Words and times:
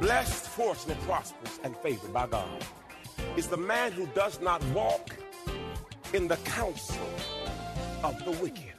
Blessed, 0.00 0.46
fortunate, 0.48 1.00
prosperous, 1.02 1.60
and 1.62 1.76
favored 1.76 2.12
by 2.12 2.26
God 2.26 2.64
is 3.36 3.46
the 3.46 3.56
man 3.56 3.92
who 3.92 4.06
does 4.08 4.40
not 4.40 4.62
walk 4.66 5.14
in 6.12 6.28
the 6.28 6.36
counsel 6.38 7.08
of 8.02 8.22
the 8.24 8.32
wicked, 8.32 8.74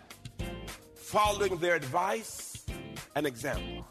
following 0.96 1.58
their 1.58 1.76
advice 1.76 2.66
and 3.16 3.26
example. 3.26 3.86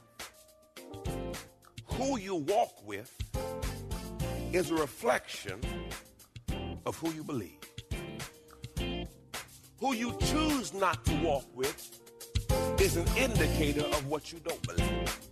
Who 1.86 2.18
you 2.18 2.36
walk 2.36 2.86
with 2.86 3.10
is 4.52 4.70
a 4.70 4.74
reflection 4.74 5.60
of 6.84 6.96
who 6.98 7.10
you 7.12 7.24
believe. 7.24 7.58
Who 9.78 9.94
you 9.94 10.16
choose 10.20 10.72
not 10.74 11.04
to 11.06 11.14
walk 11.22 11.46
with 11.54 11.98
is 12.80 12.96
an 12.96 13.06
indicator 13.16 13.84
of 13.86 14.06
what 14.06 14.32
you 14.32 14.38
don't 14.40 14.62
believe. 14.66 15.31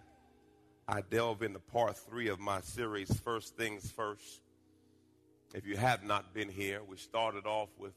I 0.93 0.99
delve 0.99 1.41
into 1.41 1.59
part 1.59 1.95
three 1.95 2.27
of 2.27 2.37
my 2.41 2.59
series, 2.59 3.17
First 3.21 3.55
Things 3.55 3.89
First. 3.89 4.41
If 5.55 5.65
you 5.65 5.77
have 5.77 6.03
not 6.03 6.33
been 6.33 6.49
here, 6.49 6.81
we 6.83 6.97
started 6.97 7.45
off 7.45 7.69
with 7.77 7.93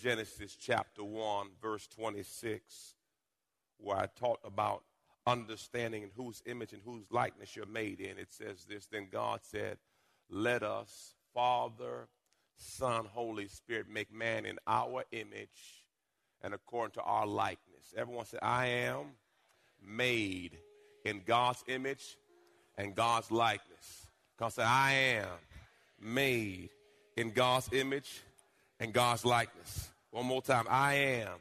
Genesis 0.00 0.54
chapter 0.54 1.02
1, 1.02 1.48
verse 1.60 1.88
26, 1.88 2.94
where 3.78 3.96
I 3.96 4.06
talked 4.16 4.46
about 4.46 4.84
understanding 5.26 6.04
in 6.04 6.10
whose 6.16 6.40
image 6.46 6.72
and 6.72 6.82
whose 6.84 7.02
likeness 7.10 7.56
you're 7.56 7.66
made 7.66 7.98
in. 7.98 8.16
It 8.16 8.30
says 8.30 8.64
this 8.64 8.86
Then 8.86 9.08
God 9.10 9.40
said, 9.42 9.78
Let 10.30 10.62
us, 10.62 11.14
Father, 11.34 12.06
Son, 12.54 13.06
Holy 13.06 13.48
Spirit, 13.48 13.86
make 13.90 14.14
man 14.14 14.46
in 14.46 14.60
our 14.68 15.02
image 15.10 15.82
and 16.42 16.54
according 16.54 16.92
to 16.92 17.02
our 17.02 17.26
likeness. 17.26 17.92
Everyone 17.96 18.24
said, 18.24 18.38
I 18.40 18.66
am 18.66 19.16
made 19.84 20.58
in 21.04 21.22
God's 21.26 21.62
image 21.68 22.16
and 22.76 22.94
God's 22.94 23.30
likeness. 23.30 24.06
Because 24.36 24.54
say, 24.54 24.62
I 24.62 24.92
am 24.92 25.28
made 26.00 26.70
in 27.16 27.32
God's 27.32 27.68
image 27.72 28.22
and 28.78 28.92
God's 28.92 29.24
likeness. 29.24 29.90
One 30.10 30.26
more 30.26 30.42
time. 30.42 30.66
I 30.68 30.94
am 30.94 31.32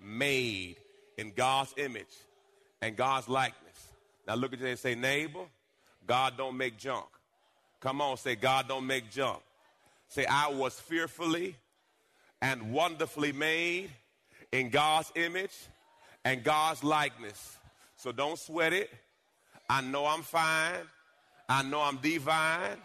made 0.00 0.76
in 1.16 1.32
God's 1.32 1.74
image 1.76 2.16
and 2.80 2.96
God's 2.96 3.28
likeness. 3.28 3.92
Now 4.26 4.36
look 4.36 4.52
at 4.52 4.60
you 4.60 4.66
and 4.66 4.78
say, 4.78 4.94
neighbor, 4.94 5.44
God 6.06 6.36
don't 6.36 6.56
make 6.56 6.78
junk. 6.78 7.06
Come 7.80 8.00
on, 8.00 8.16
say, 8.16 8.34
God 8.34 8.68
don't 8.68 8.86
make 8.86 9.10
junk. 9.10 9.40
Say, 10.08 10.24
I 10.26 10.48
was 10.48 10.78
fearfully 10.78 11.56
and 12.40 12.72
wonderfully 12.72 13.32
made 13.32 13.90
in 14.52 14.70
God's 14.70 15.12
image 15.14 15.54
and 16.24 16.42
God's 16.42 16.82
likeness. 16.82 17.57
So 17.98 18.12
don't 18.12 18.38
sweat 18.38 18.72
it. 18.72 18.90
I 19.68 19.80
know 19.80 20.06
I'm 20.06 20.22
fine. 20.22 20.86
I 21.48 21.62
know 21.64 21.80
I'm 21.80 21.96
divine 21.96 22.76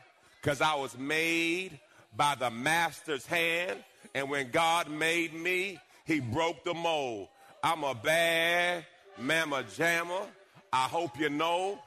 because 0.41 0.59
I 0.59 0.73
was 0.73 0.97
made 0.97 1.79
by 2.17 2.35
the 2.35 2.49
master's 2.49 3.25
hand. 3.25 3.83
And 4.15 4.29
when 4.29 4.49
God 4.49 4.89
made 4.89 5.33
me, 5.33 5.79
he 6.05 6.19
broke 6.19 6.63
the 6.63 6.73
mold. 6.73 7.27
I'm 7.63 7.83
a 7.83 7.93
bad 7.93 8.85
mamma 9.19 9.63
jamma. 9.77 10.25
I 10.71 10.85
hope 10.85 11.19
you 11.19 11.29
know 11.29 11.79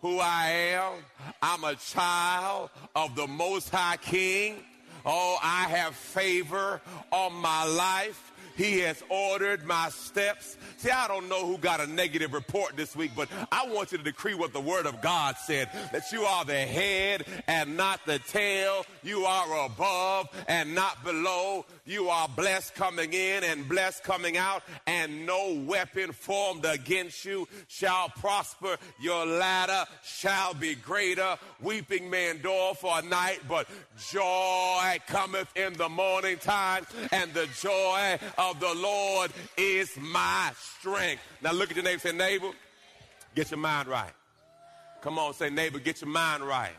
who 0.00 0.18
I 0.18 0.48
am. 0.74 0.92
I'm 1.40 1.62
a 1.62 1.76
child 1.76 2.70
of 2.96 3.14
the 3.14 3.28
Most 3.28 3.70
High 3.70 3.96
King. 3.98 4.56
Oh, 5.06 5.38
I 5.40 5.68
have 5.68 5.94
favor 5.94 6.80
on 7.12 7.32
my 7.34 7.64
life. 7.64 8.31
He 8.56 8.80
has 8.80 9.02
ordered 9.08 9.64
my 9.64 9.88
steps. 9.90 10.56
See, 10.76 10.90
I 10.90 11.08
don't 11.08 11.28
know 11.28 11.46
who 11.46 11.58
got 11.58 11.80
a 11.80 11.86
negative 11.86 12.32
report 12.32 12.76
this 12.76 12.94
week, 12.94 13.12
but 13.16 13.28
I 13.50 13.66
want 13.66 13.92
you 13.92 13.98
to 13.98 14.04
decree 14.04 14.34
what 14.34 14.52
the 14.52 14.60
Word 14.60 14.86
of 14.86 15.00
God 15.00 15.36
said 15.36 15.70
that 15.92 16.10
you 16.12 16.22
are 16.22 16.44
the 16.44 16.54
head 16.54 17.24
and 17.46 17.76
not 17.76 18.00
the 18.06 18.18
tail. 18.18 18.84
You 19.02 19.24
are 19.24 19.66
above 19.66 20.28
and 20.48 20.74
not 20.74 21.04
below. 21.04 21.64
You 21.84 22.10
are 22.10 22.28
blessed 22.28 22.76
coming 22.76 23.12
in 23.12 23.42
and 23.42 23.68
blessed 23.68 24.04
coming 24.04 24.36
out, 24.36 24.62
and 24.86 25.26
no 25.26 25.64
weapon 25.66 26.12
formed 26.12 26.64
against 26.64 27.24
you 27.24 27.48
shall 27.66 28.08
prosper. 28.08 28.76
Your 29.00 29.26
latter 29.26 29.84
shall 30.04 30.54
be 30.54 30.76
greater. 30.76 31.36
Weeping 31.60 32.08
may 32.08 32.30
endure 32.30 32.74
for 32.74 33.00
a 33.00 33.02
night, 33.02 33.40
but 33.48 33.66
joy 34.10 34.98
cometh 35.08 35.48
in 35.56 35.72
the 35.72 35.88
morning 35.88 36.36
time, 36.38 36.86
and 37.10 37.34
the 37.34 37.48
joy 37.60 38.16
of 38.38 38.60
the 38.60 38.74
Lord 38.74 39.32
is 39.56 39.90
my 39.98 40.52
strength. 40.56 41.22
Now 41.42 41.52
look 41.52 41.70
at 41.70 41.76
your 41.76 41.84
neighbor 41.84 41.98
say, 41.98 42.12
neighbor, 42.12 42.50
get 43.34 43.50
your 43.50 43.58
mind 43.58 43.88
right. 43.88 44.12
Come 45.00 45.18
on, 45.18 45.34
say, 45.34 45.50
neighbor, 45.50 45.80
get 45.80 46.00
your 46.00 46.10
mind 46.10 46.44
right. 46.44 46.76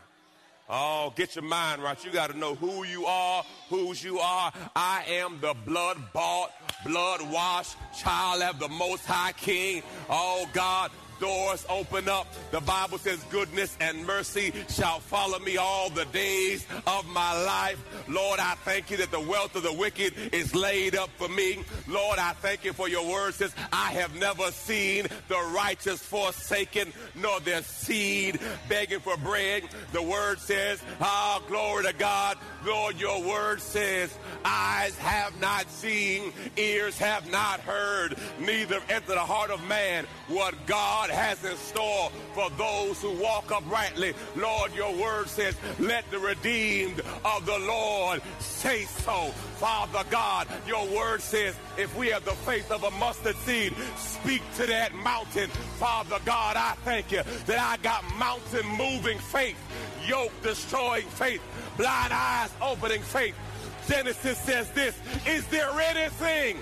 Oh, 0.68 1.12
get 1.14 1.36
your 1.36 1.44
mind 1.44 1.82
right. 1.82 2.02
You 2.02 2.10
got 2.10 2.30
to 2.30 2.38
know 2.38 2.54
who 2.54 2.84
you 2.84 3.04
are, 3.04 3.44
whose 3.68 4.02
you 4.02 4.18
are. 4.18 4.50
I 4.74 5.04
am 5.08 5.38
the 5.40 5.54
blood 5.66 5.98
bought, 6.14 6.52
blood 6.86 7.20
washed 7.30 7.76
child 7.98 8.42
of 8.42 8.58
the 8.58 8.68
Most 8.68 9.04
High 9.04 9.32
King. 9.32 9.82
Oh, 10.08 10.48
God, 10.54 10.90
doors 11.20 11.64
open 11.68 12.08
up. 12.08 12.26
The 12.50 12.60
Bible 12.60 12.98
says, 12.98 13.22
Goodness 13.30 13.76
and 13.80 14.06
mercy 14.06 14.52
shall 14.68 15.00
follow 15.00 15.38
me 15.38 15.56
all 15.56 15.90
the 15.90 16.04
days 16.06 16.66
of 16.86 17.06
my 17.08 17.44
life. 17.44 17.82
Lord, 18.08 18.40
I 18.40 18.54
thank 18.64 18.90
you 18.90 18.96
that 18.98 19.10
the 19.10 19.20
wealth 19.20 19.56
of 19.56 19.62
the 19.62 19.72
wicked 19.72 20.14
is 20.32 20.54
laid 20.54 20.96
up 20.96 21.10
for 21.16 21.28
me. 21.28 21.64
Lord, 21.88 22.18
I 22.18 22.32
thank 22.32 22.64
you 22.64 22.72
for 22.72 22.88
your 22.88 23.08
word 23.08 23.34
says, 23.34 23.54
I 23.72 23.92
have 23.92 24.14
never 24.18 24.50
seen 24.50 25.06
the 25.28 25.52
righteous 25.54 26.00
forsaken, 26.00 26.92
nor 27.14 27.40
their 27.40 27.62
seed 27.62 28.38
begging 28.68 29.00
for 29.00 29.16
bread. 29.18 29.64
The 29.92 30.02
word 30.02 30.38
says, 30.38 30.82
Ah, 31.00 31.40
glory 31.48 31.84
to 31.84 31.92
God. 31.92 32.38
Lord, 32.64 32.98
your 32.98 33.22
word 33.22 33.60
says, 33.60 34.16
Eyes 34.44 34.96
have 34.98 35.38
not 35.40 35.68
seen, 35.70 36.32
ears 36.56 36.98
have 36.98 37.30
not 37.30 37.60
heard, 37.60 38.16
neither 38.40 38.80
enter 38.88 39.14
the 39.14 39.20
heart 39.20 39.50
of 39.50 39.66
man 39.66 40.06
what 40.28 40.54
God 40.66 41.03
has 41.10 41.44
in 41.44 41.56
store 41.56 42.10
for 42.34 42.50
those 42.50 43.00
who 43.00 43.12
walk 43.20 43.50
uprightly. 43.50 44.14
Lord, 44.36 44.74
your 44.74 44.94
word 44.96 45.28
says, 45.28 45.56
let 45.78 46.10
the 46.10 46.18
redeemed 46.18 47.00
of 47.24 47.46
the 47.46 47.58
Lord 47.58 48.22
say 48.38 48.84
so. 48.84 49.30
Father 49.56 50.02
God, 50.10 50.48
your 50.66 50.86
word 50.88 51.20
says, 51.20 51.54
if 51.78 51.96
we 51.96 52.08
have 52.08 52.24
the 52.24 52.32
faith 52.32 52.70
of 52.70 52.84
a 52.84 52.90
mustard 52.92 53.36
seed, 53.36 53.74
speak 53.96 54.42
to 54.56 54.66
that 54.66 54.94
mountain. 54.94 55.48
Father 55.78 56.18
God, 56.24 56.56
I 56.56 56.74
thank 56.84 57.12
you 57.12 57.22
that 57.46 57.58
I 57.58 57.76
got 57.82 58.04
mountain 58.18 58.66
moving 58.76 59.18
faith, 59.18 59.58
yoke 60.06 60.32
destroying 60.42 61.06
faith, 61.06 61.42
blind 61.76 62.12
eyes 62.12 62.50
opening 62.62 63.02
faith. 63.02 63.34
Genesis 63.88 64.38
says 64.38 64.70
this, 64.70 64.98
is 65.26 65.46
there 65.48 65.70
anything 65.80 66.56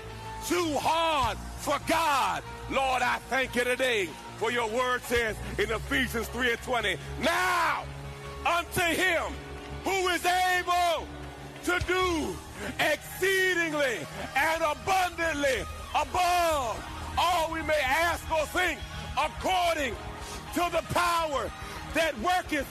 too 0.45 0.75
hard 0.77 1.37
for 1.59 1.79
God? 1.87 2.43
Lord, 2.69 3.01
I 3.01 3.17
thank 3.29 3.55
you 3.55 3.63
today 3.63 4.09
for 4.37 4.51
your 4.51 4.69
word 4.69 5.01
says 5.03 5.35
in 5.57 5.71
Ephesians 5.71 6.27
3 6.27 6.51
and 6.51 6.61
20, 6.61 6.97
now 7.21 7.83
unto 8.45 8.81
him 8.81 9.23
who 9.83 10.07
is 10.09 10.25
able 10.25 11.07
to 11.63 11.79
do 11.87 12.35
exceedingly 12.79 14.05
and 14.35 14.63
abundantly 14.63 15.65
above 15.95 16.83
all 17.17 17.51
we 17.51 17.61
may 17.61 17.79
ask 17.83 18.29
or 18.31 18.45
think 18.47 18.79
according 19.17 19.95
to 20.53 20.69
the 20.71 20.83
power 20.93 21.51
that 21.93 22.17
worketh 22.19 22.67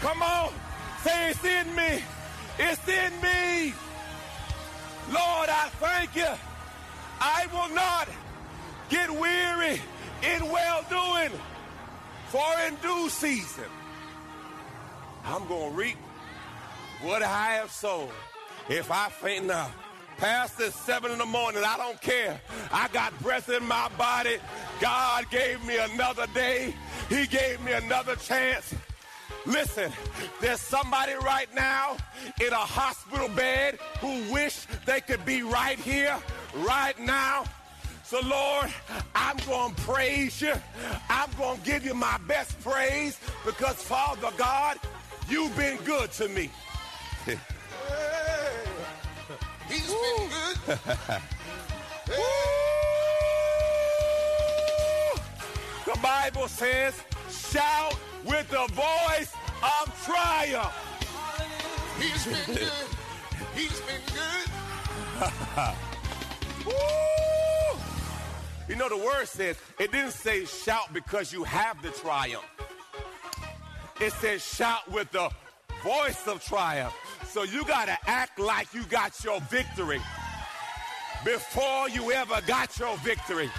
Come 0.00 0.22
on. 0.22 0.52
Say 1.02 1.30
it's 1.30 1.44
in 1.44 1.74
me. 1.74 2.02
It's 2.58 2.88
in 2.88 3.12
me. 3.20 3.74
Lord, 5.08 5.48
I 5.48 5.68
thank 5.80 6.14
you. 6.14 6.28
I 7.20 7.46
will 7.52 7.74
not 7.74 8.08
get 8.88 9.10
weary 9.10 9.80
in 10.22 10.50
well 10.50 10.84
doing, 10.88 11.38
for 12.28 12.46
in 12.66 12.74
due 12.76 13.08
season 13.08 13.64
I'm 15.24 15.46
going 15.46 15.70
to 15.70 15.76
reap 15.76 15.96
what 17.02 17.22
I 17.22 17.54
have 17.54 17.70
sown. 17.70 18.08
If 18.68 18.90
I 18.90 19.08
faint 19.10 19.46
now, 19.46 19.70
past 20.16 20.56
this 20.56 20.74
seven 20.74 21.12
in 21.12 21.18
the 21.18 21.26
morning, 21.26 21.62
I 21.64 21.76
don't 21.76 22.00
care. 22.00 22.40
I 22.72 22.88
got 22.88 23.18
breath 23.20 23.50
in 23.50 23.62
my 23.66 23.88
body. 23.98 24.38
God 24.80 25.26
gave 25.30 25.62
me 25.66 25.76
another 25.78 26.26
day. 26.34 26.74
He 27.10 27.26
gave 27.26 27.60
me 27.62 27.72
another 27.72 28.16
chance. 28.16 28.74
Listen, 29.46 29.92
there's 30.40 30.60
somebody 30.60 31.12
right 31.22 31.52
now 31.54 31.96
in 32.40 32.52
a 32.52 32.56
hospital 32.56 33.28
bed 33.28 33.78
who 34.00 34.32
wish 34.32 34.66
they 34.86 35.00
could 35.00 35.24
be 35.24 35.42
right 35.42 35.78
here, 35.78 36.16
right 36.56 36.98
now. 36.98 37.44
So, 38.08 38.20
Lord, 38.20 38.72
I'm 39.14 39.36
going 39.46 39.74
to 39.74 39.80
praise 39.82 40.40
you. 40.40 40.54
I'm 41.10 41.28
going 41.36 41.58
to 41.58 41.64
give 41.64 41.84
you 41.84 41.92
my 41.92 42.16
best 42.26 42.58
praise 42.62 43.20
because, 43.44 43.74
Father 43.74 44.30
God, 44.38 44.78
you've 45.28 45.54
been 45.54 45.76
good 45.84 46.10
to 46.12 46.26
me. 46.26 46.50
He's 49.68 49.92
been 49.92 50.30
good. 50.64 50.78
The 55.84 55.98
Bible 56.02 56.48
says, 56.48 56.94
shout 57.30 57.94
with 58.24 58.48
the 58.50 58.66
voice 58.72 59.32
of 59.62 60.04
triumph. 60.04 60.72
He's 61.98 62.24
been 62.24 62.56
good. 62.56 62.72
He's 63.54 63.80
been 63.80 64.00
good. 64.14 64.48
You 68.68 68.76
know, 68.76 68.88
the 68.88 68.98
word 68.98 69.26
says, 69.26 69.56
it 69.78 69.92
didn't 69.92 70.12
say 70.12 70.44
shout 70.44 70.92
because 70.92 71.32
you 71.32 71.42
have 71.44 71.80
the 71.82 71.90
triumph. 71.90 72.44
It 74.00 74.12
says 74.12 74.44
shout 74.44 74.90
with 74.92 75.10
the 75.10 75.30
voice 75.82 76.26
of 76.26 76.44
triumph. 76.44 76.94
So 77.26 77.44
you 77.44 77.64
got 77.64 77.86
to 77.86 77.96
act 78.06 78.38
like 78.38 78.72
you 78.74 78.84
got 78.84 79.24
your 79.24 79.40
victory 79.42 80.00
before 81.24 81.88
you 81.88 82.12
ever 82.12 82.40
got 82.46 82.78
your 82.78 82.96
victory. 82.98 83.50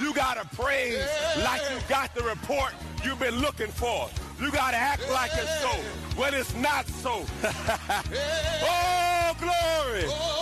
You 0.00 0.12
got 0.14 0.34
to 0.34 0.56
praise 0.56 1.06
like 1.42 1.62
you 1.70 1.78
got 1.88 2.14
the 2.14 2.22
report 2.22 2.72
you've 3.04 3.20
been 3.20 3.36
looking 3.36 3.68
for. 3.68 4.08
You 4.40 4.50
got 4.50 4.72
to 4.72 4.76
act 4.76 5.10
like 5.10 5.30
it's 5.34 5.60
so 5.60 5.68
when 6.20 6.34
it's 6.34 6.54
not 6.54 6.86
so. 6.86 7.24
oh, 7.44 9.36
glory. 9.38 10.04
Oh, 10.08 10.35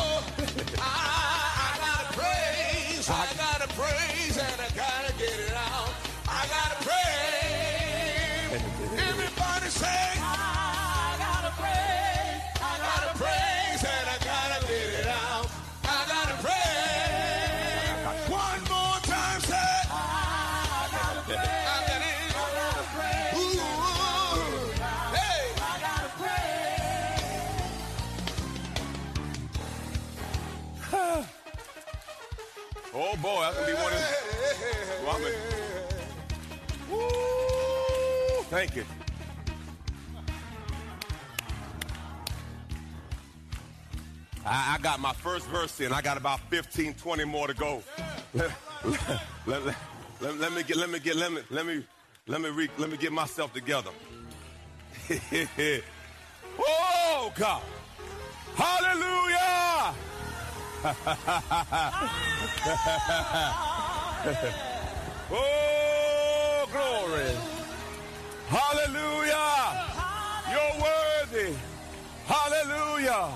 praise 3.77 4.14
Oh 33.15 33.17
boy, 33.23 33.41
that's 33.43 33.55
gonna 33.55 33.67
be 33.69 33.75
one 33.75 33.93
of 33.93 33.99
the. 34.01 35.35
Woo! 36.91 38.43
Thank 38.51 38.75
you. 38.75 38.85
I, 44.45 44.75
I 44.75 44.83
got 44.83 44.99
my 44.99 45.13
first 45.13 45.47
verse 45.47 45.81
in. 45.81 45.93
I 45.93 46.03
got 46.03 46.17
about 46.17 46.41
15, 46.51 46.95
20 46.95 47.25
more 47.25 47.47
to 47.47 47.55
go. 47.55 47.85
Let, 48.35 48.51
let- 49.47 49.65
let- 49.65 49.77
let- 50.21 50.39
let 50.41 50.53
me 50.53 50.65
get, 50.65 50.77
let 50.77 50.91
me 50.91 50.99
get, 50.99 51.15
let 51.15 51.33
me, 51.33 51.41
let 51.51 51.67
me, 51.67 51.85
let 52.27 52.41
me, 52.41 52.49
re, 52.49 52.69
let 52.79 52.91
me 52.91 52.97
get 52.97 53.13
myself 53.13 53.53
together. 53.53 53.91
oh 56.59 57.33
God! 57.37 57.63
Hallelujah! 58.57 59.64
Oh, 65.31 66.67
glory. 66.71 67.31
Hallelujah. 68.49 69.87
You're 70.51 70.77
worthy. 70.83 71.55
Hallelujah. 72.27 73.31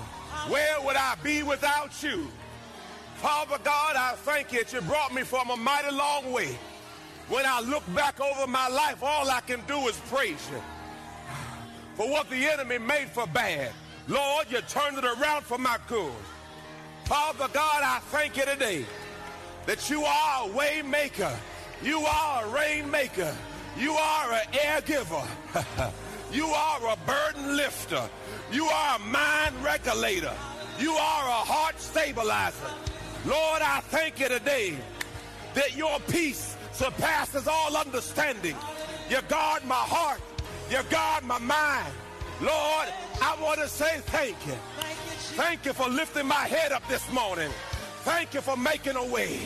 Where 0.47 0.79
would 0.81 0.95
I 0.95 1.15
be 1.23 1.41
without 1.41 2.03
you? 2.03 2.27
Father 3.15 3.57
God, 3.63 3.95
I 3.95 4.13
thank 4.17 4.53
you 4.53 4.59
that 4.63 4.71
you 4.71 4.81
brought 4.81 5.11
me 5.15 5.23
from 5.23 5.49
a 5.49 5.57
mighty 5.57 5.89
long 5.91 6.31
way. 6.31 6.55
When 7.29 7.45
I 7.47 7.61
look 7.61 7.83
back 7.95 8.21
over 8.21 8.45
my 8.45 8.67
life, 8.67 9.01
all 9.01 9.27
I 9.29 9.41
can 9.41 9.61
do 9.67 9.87
is 9.87 9.97
praise 10.11 10.47
you. 10.51 10.61
For 11.95 12.07
what 12.09 12.29
the 12.29 12.45
enemy 12.45 12.77
made 12.77 13.09
for 13.09 13.25
bad, 13.25 13.71
Lord, 14.07 14.45
you 14.51 14.61
turned 14.61 14.99
it 14.99 15.05
around 15.05 15.43
for 15.43 15.57
my 15.57 15.79
good. 15.87 16.13
Father 17.09 17.47
God, 17.51 17.81
I 17.81 17.97
thank 18.11 18.37
you 18.37 18.45
today 18.45 18.85
that 19.65 19.89
you 19.89 20.03
are 20.03 20.47
a 20.47 20.51
way 20.55 20.83
maker. 20.83 21.35
You 21.81 22.01
are 22.01 22.45
a 22.45 22.49
rainmaker. 22.49 23.35
You 23.75 23.93
are 23.93 24.33
an 24.33 24.45
air 24.53 24.79
giver. 24.81 25.23
you 26.31 26.45
are 26.45 26.93
a 26.93 26.95
burden 27.07 27.57
lifter. 27.57 28.07
You 28.51 28.65
are 28.65 28.97
a 28.97 28.99
mind 28.99 29.55
regulator. 29.63 30.35
You 30.77 30.91
are 30.91 31.27
a 31.27 31.41
heart 31.49 31.79
stabilizer. 31.79 32.69
Lord, 33.25 33.63
I 33.63 33.79
thank 33.85 34.19
you 34.19 34.27
today 34.29 34.75
that 35.55 35.75
your 35.75 35.99
peace 36.11 36.57
surpasses 36.73 37.47
all 37.47 37.75
understanding. 37.75 38.55
You 39.09 39.17
guard 39.27 39.65
my 39.65 39.73
heart. 39.73 40.21
You 40.69 40.81
guard 40.91 41.23
my 41.23 41.39
mind. 41.39 41.91
Lord, 42.39 42.87
I 43.19 43.35
want 43.41 43.59
to 43.61 43.67
say 43.67 43.97
thank 43.97 44.37
you. 44.45 44.53
Thank 45.39 45.63
you 45.63 45.71
for 45.71 45.87
lifting 45.87 46.27
my 46.27 46.47
head 46.47 46.73
up 46.73 46.85
this 46.89 47.09
morning. 47.13 47.49
Thank 48.01 48.33
you 48.33 48.41
for 48.41 48.57
making 48.57 48.97
a 48.97 49.05
way. 49.05 49.39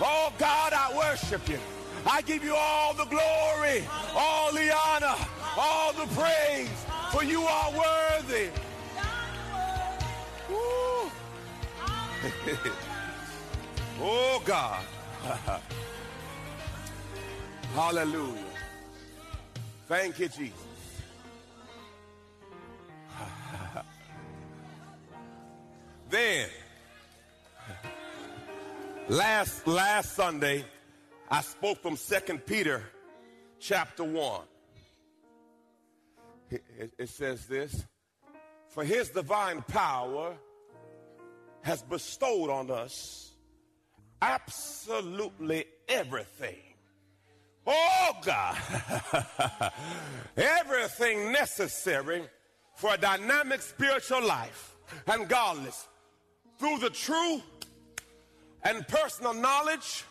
Oh 0.00 0.32
God, 0.38 0.72
I 0.72 0.96
worship 0.96 1.46
you. 1.46 1.58
I 2.06 2.22
give 2.22 2.42
you 2.42 2.54
all 2.56 2.94
the 2.94 3.04
glory, 3.04 3.84
all 4.14 4.50
the 4.50 4.74
honor, 4.74 5.14
all 5.58 5.92
the 5.92 6.06
praise, 6.14 6.70
for 7.12 7.22
you 7.22 7.42
are 7.42 7.70
worthy. 7.70 8.48
Woo. 10.48 11.10
oh 14.00 14.42
God. 14.42 14.82
Hallelujah. 17.74 18.54
Thank 19.86 20.18
you, 20.18 20.28
Jesus. 20.28 20.65
Then, 26.08 26.48
last 29.08 29.66
last 29.66 30.12
Sunday, 30.14 30.64
I 31.30 31.40
spoke 31.42 31.82
from 31.82 31.96
Second 31.96 32.46
Peter, 32.46 32.82
chapter 33.58 34.04
one. 34.04 34.42
It, 36.50 36.62
it- 36.78 36.92
it 36.98 37.08
says 37.08 37.46
this: 37.46 37.84
For 38.68 38.84
His 38.84 39.08
divine 39.10 39.62
power 39.62 40.36
has 41.62 41.82
bestowed 41.82 42.50
on 42.50 42.70
us 42.70 43.32
absolutely 44.22 45.64
everything. 45.88 46.58
Oh 47.66 48.12
God, 48.24 48.56
everything 50.36 51.32
necessary 51.32 52.22
for 52.76 52.94
a 52.94 52.98
dynamic 52.98 53.60
spiritual 53.60 54.24
life 54.24 54.76
and 55.08 55.28
godless 55.28 55.88
through 56.58 56.78
the 56.78 56.90
true 56.90 57.42
and 58.62 58.86
personal 58.88 59.34
knowledge 59.34 60.04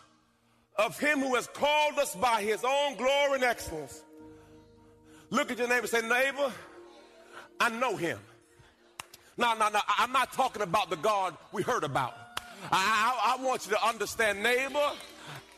of 0.76 0.98
him 0.98 1.20
who 1.20 1.34
has 1.34 1.46
called 1.48 1.98
us 1.98 2.14
by 2.14 2.42
his 2.42 2.64
own 2.64 2.96
glory 2.96 3.34
and 3.34 3.44
excellence. 3.44 4.02
Look 5.30 5.50
at 5.50 5.58
your 5.58 5.68
neighbor 5.68 5.80
and 5.80 5.88
say, 5.88 6.02
neighbor, 6.02 6.52
I 7.58 7.70
know 7.70 7.96
him. 7.96 8.18
No, 9.38 9.54
no, 9.54 9.68
no, 9.68 9.80
I'm 9.98 10.12
not 10.12 10.32
talking 10.32 10.62
about 10.62 10.88
the 10.88 10.96
God 10.96 11.36
we 11.52 11.62
heard 11.62 11.84
about. 11.84 12.14
I, 12.70 13.34
I, 13.34 13.34
I 13.38 13.44
want 13.44 13.66
you 13.66 13.72
to 13.72 13.86
understand, 13.86 14.42
neighbor, 14.42 14.92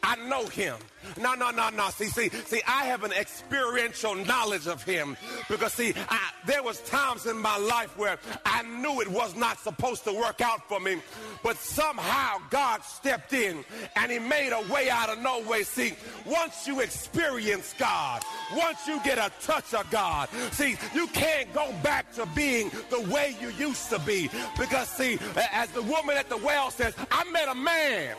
I 0.02 0.16
know 0.28 0.46
him. 0.46 0.76
No, 1.20 1.34
no, 1.34 1.50
no, 1.50 1.70
no. 1.70 1.88
See, 1.90 2.06
see, 2.06 2.28
see, 2.28 2.60
I 2.66 2.84
have 2.84 3.04
an 3.04 3.12
experiential 3.12 4.14
knowledge 4.14 4.66
of 4.66 4.82
him 4.82 5.16
because 5.48 5.72
see, 5.72 5.94
I, 6.08 6.30
there 6.46 6.62
was 6.62 6.80
times 6.82 7.26
in 7.26 7.38
my 7.38 7.56
life 7.56 7.96
where 7.96 8.18
I 8.44 8.62
knew 8.62 9.00
it 9.00 9.08
was 9.08 9.34
not 9.34 9.58
supposed 9.58 10.04
to 10.04 10.12
work 10.12 10.40
out 10.40 10.68
for 10.68 10.80
me, 10.80 11.00
but 11.42 11.56
somehow 11.56 12.38
God 12.50 12.82
stepped 12.82 13.32
in 13.32 13.64
and 13.96 14.12
he 14.12 14.18
made 14.18 14.52
a 14.52 14.72
way 14.72 14.90
out 14.90 15.08
of 15.08 15.20
no 15.20 15.40
way. 15.42 15.62
See, 15.62 15.94
once 16.26 16.66
you 16.66 16.80
experience 16.80 17.74
God, 17.78 18.22
once 18.54 18.86
you 18.86 19.00
get 19.04 19.18
a 19.18 19.32
touch 19.40 19.74
of 19.74 19.88
God, 19.90 20.28
see, 20.52 20.76
you 20.94 21.06
can't 21.08 21.52
go 21.54 21.72
back 21.82 22.12
to 22.14 22.26
being 22.34 22.70
the 22.90 23.00
way 23.12 23.36
you 23.40 23.50
used 23.50 23.88
to 23.90 23.98
be 24.00 24.30
because 24.58 24.88
see, 24.88 25.18
as 25.52 25.70
the 25.70 25.82
woman 25.82 26.16
at 26.16 26.28
the 26.28 26.36
well 26.36 26.70
says, 26.70 26.94
I 27.10 27.28
met 27.30 27.48
a 27.48 27.54
man 27.54 28.16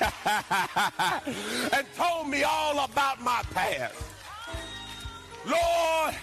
and 1.72 1.86
told 1.96 2.28
me 2.28 2.42
all 2.42 2.84
about 2.84 3.20
my 3.22 3.42
past. 3.52 3.94
Lord, 5.46 6.14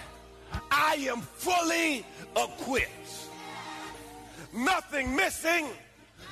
I 0.70 0.94
am 1.10 1.20
fully 1.20 2.04
equipped. 2.36 3.28
Nothing 4.52 5.14
missing, 5.14 5.68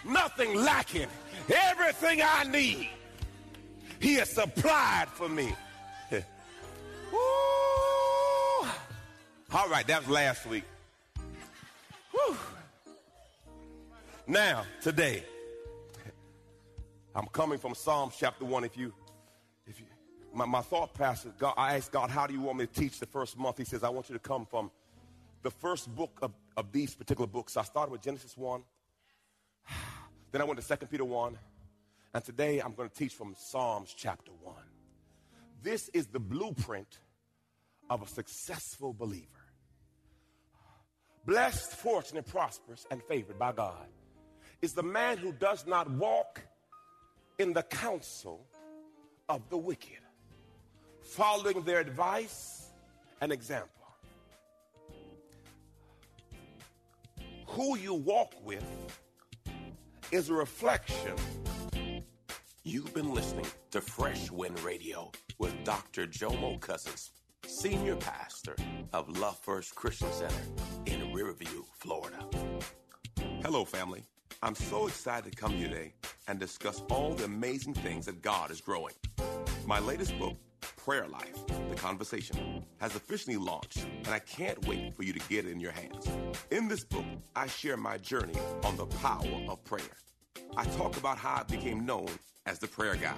nothing 0.05 0.55
lacking. 0.55 1.09
Everything 1.49 2.23
I 2.25 2.45
need, 2.45 2.89
He 4.01 4.15
has 4.15 4.31
supplied 4.31 5.09
for 5.09 5.29
me. 5.29 5.55
All 9.53 9.69
right, 9.69 9.87
that 9.87 10.01
was 10.01 10.11
last 10.11 10.47
week. 10.47 10.65
Woo. 12.13 12.37
Now, 14.27 14.65
today, 14.83 15.23
I'm 17.17 17.29
coming 17.29 17.57
from 17.57 17.75
Psalms 17.75 18.15
chapter 18.19 18.45
1. 18.45 18.65
If 18.65 18.77
you, 18.77 18.93
if 19.67 19.81
you, 19.81 19.87
my, 20.35 20.45
my 20.45 20.61
thought 20.61 20.93
passage, 20.93 21.33
God, 21.39 21.55
I 21.57 21.77
asked 21.77 21.91
God, 21.91 22.11
how 22.11 22.27
do 22.27 22.35
you 22.35 22.43
want 22.43 22.59
me 22.59 22.67
to 22.67 22.73
teach 22.73 23.01
the 23.01 23.07
first 23.07 23.39
month? 23.39 23.57
He 23.57 23.65
says, 23.65 23.83
I 23.83 23.89
want 23.89 24.11
you 24.11 24.13
to 24.13 24.19
come 24.19 24.45
from 24.45 24.71
the 25.43 25.51
first 25.51 25.93
book 25.95 26.19
of, 26.21 26.33
of 26.59 26.73
these 26.73 26.95
particular 26.95 27.27
books. 27.27 27.57
I 27.57 27.63
started 27.63 27.91
with 27.91 28.03
Genesis 28.03 28.37
1. 28.37 28.63
Then 30.31 30.43
I 30.43 30.45
went 30.45 30.61
to 30.61 30.77
2 30.77 30.87
Peter 30.89 31.07
1. 31.07 31.39
And 32.13 32.23
today 32.23 32.59
I'm 32.59 32.75
going 32.75 32.91
to 32.91 32.95
teach 32.95 33.15
from 33.15 33.35
Psalms 33.35 33.95
chapter 33.97 34.33
1. 34.43 34.55
This 35.63 35.89
is 35.95 36.09
the 36.09 36.21
blueprint 36.21 36.99
of 37.89 38.03
a 38.03 38.07
successful 38.07 38.93
believer. 38.93 39.25
Blessed, 41.25 41.73
fortunate, 41.77 42.27
prosperous, 42.27 42.87
and 42.91 43.03
favored 43.05 43.39
by 43.39 43.53
God 43.53 43.87
is 44.61 44.75
the 44.75 44.83
man 44.83 45.17
who 45.17 45.33
does 45.33 45.67
not 45.67 45.91
walk 45.91 46.43
in 47.39 47.53
the 47.53 47.63
counsel 47.65 48.47
of 49.29 49.49
the 49.51 49.57
wicked, 49.57 50.01
following 51.03 51.63
their 51.63 51.81
advice 51.81 52.71
and 53.21 53.31
example. 53.31 53.71
Who 57.49 57.77
you 57.77 57.95
walk 57.95 58.33
with 58.45 58.65
is 60.13 60.31
a 60.31 60.35
reflection. 60.35 61.17
You've 62.65 62.93
been 62.95 63.13
listening 63.13 63.47
to 63.71 63.81
Fresh 63.81 64.31
Wind 64.31 64.59
Radio 64.61 65.11
with 65.39 65.55
Dr. 65.65 66.07
Jomo 66.07 66.61
Cousins, 66.61 67.13
Senior 67.47 67.97
Pastor 67.97 68.57
of 68.93 69.09
Love 69.19 69.39
First 69.39 69.75
Christian 69.75 70.11
Center 70.13 70.35
in 70.87 71.13
Riverview, 71.13 71.65
Florida. 71.79 72.27
Hello, 73.43 73.65
family. 73.65 74.05
I'm 74.43 74.55
so 74.55 74.87
excited 74.87 75.33
to 75.33 75.37
come 75.37 75.53
today 75.53 75.95
and 76.29 76.39
discuss 76.39 76.83
all 76.91 77.15
the 77.15 77.25
amazing 77.25 77.75
things 77.75 78.07
that 78.07 78.23
God 78.23 78.51
is 78.51 78.61
growing. 78.61 78.95
My 79.67 79.79
latest 79.79 80.19
book, 80.19 80.37
Prayer 80.77 81.07
Life 81.09 81.47
The 81.69 81.77
Conversation, 81.77 82.65
has 82.81 82.95
officially 82.95 83.37
launched, 83.37 83.87
and 84.05 84.09
I 84.09 84.19
can't 84.19 84.67
wait 84.67 84.95
for 84.95 85.03
you 85.03 85.13
to 85.13 85.21
get 85.29 85.45
it 85.45 85.51
in 85.51 85.61
your 85.61 85.73
hands. 85.73 86.09
In 86.51 86.69
this 86.69 86.85
book, 86.85 87.05
I 87.35 87.47
share 87.47 87.77
my 87.77 87.99
journey 87.99 88.35
on 88.65 88.77
the 88.77 88.87
power 88.87 89.45
of 89.49 89.63
prayer. 89.65 89.97
I 90.57 90.65
talk 90.65 90.97
about 90.97 91.19
how 91.19 91.41
I 91.41 91.43
became 91.45 91.85
known 91.85 92.09
as 92.47 92.59
the 92.59 92.69
prayer 92.69 92.97
guy. 92.97 93.17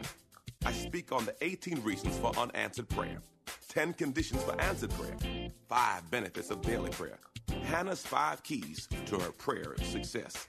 I 0.65 0.73
speak 0.73 1.13
on 1.13 1.25
the 1.25 1.35
18 1.41 1.83
reasons 1.83 2.19
for 2.19 2.37
unanswered 2.39 2.89
prayer, 2.89 3.21
10 3.69 3.93
conditions 3.93 4.43
for 4.43 4.59
answered 4.61 4.91
prayer, 4.91 5.17
5 5.69 6.11
benefits 6.11 6.51
of 6.51 6.63
daily 6.63 6.91
prayer, 6.91 7.19
Hannah's 7.63 8.03
5 8.03 8.43
keys 8.43 8.89
to 9.07 9.19
her 9.19 9.31
prayer 9.31 9.75
success, 9.83 10.49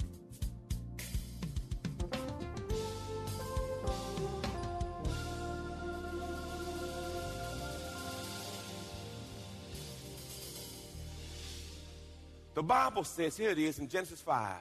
The 12.61 12.67
Bible 12.67 13.03
says, 13.03 13.35
here 13.35 13.49
it 13.49 13.57
is 13.57 13.79
in 13.79 13.87
Genesis 13.87 14.21
5, 14.21 14.55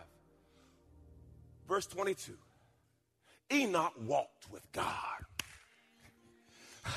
verse 1.68 1.84
22. 1.84 2.32
Enoch 3.52 3.92
walked 4.06 4.50
with 4.50 4.62
God. 4.72 4.86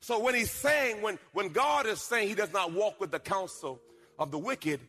So 0.00 0.18
when 0.18 0.34
he's 0.34 0.50
saying, 0.50 1.00
when, 1.00 1.18
when 1.32 1.50
God 1.50 1.86
is 1.86 2.02
saying 2.02 2.28
he 2.28 2.34
does 2.34 2.52
not 2.52 2.72
walk 2.72 3.00
with 3.00 3.12
the 3.12 3.20
counsel 3.20 3.80
of 4.18 4.30
the 4.30 4.38
wicked, 4.38 4.80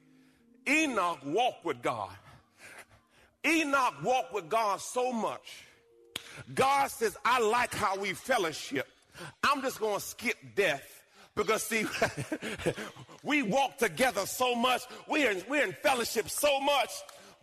Enoch 0.67 1.19
walked 1.23 1.63
with 1.63 1.81
God. 1.81 2.09
Enoch 3.45 3.93
walked 4.03 4.33
with 4.33 4.49
God 4.49 4.81
so 4.81 5.13
much. 5.13 5.63
God 6.53 6.89
says, 6.89 7.15
I 7.23 7.39
like 7.39 7.73
how 7.73 7.97
we 7.97 8.13
fellowship. 8.13 8.87
I'm 9.43 9.61
just 9.61 9.79
going 9.79 9.99
to 9.99 10.01
skip 10.01 10.35
death 10.55 11.02
because 11.35 11.63
see, 11.63 11.85
we 13.23 13.41
walk 13.41 13.77
together 13.77 14.25
so 14.25 14.55
much. 14.55 14.83
We're 15.07 15.31
in, 15.31 15.43
we're 15.49 15.65
in 15.65 15.73
fellowship 15.73 16.29
so 16.29 16.59
much 16.59 16.89